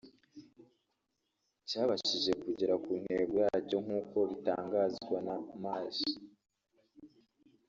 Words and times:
cyabashije 1.69 2.31
kugera 2.43 2.73
ku 2.83 2.91
ntego 3.03 3.35
yacyo 3.47 3.77
nk’uko 3.83 4.17
bitangazwa 4.29 5.17
na 5.27 5.35
Maj 5.63 5.97